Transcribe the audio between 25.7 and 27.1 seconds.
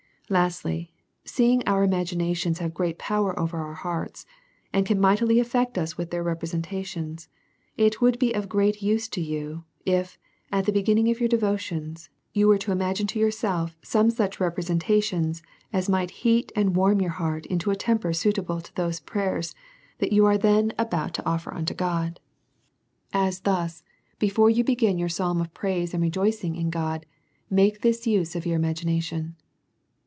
and rejoicing in God,